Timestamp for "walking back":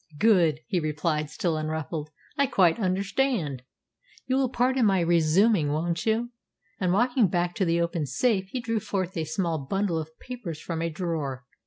6.91-7.53